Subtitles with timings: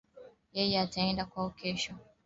[0.57, 1.91] Yeye ataenda kwao kesho